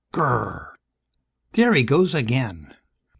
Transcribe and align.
Gr 0.13 0.21
r 0.23 0.35
r! 0.35 0.75
There 1.51 1.75
he 1.75 1.83
goes 1.83 2.15
again! 2.15 2.73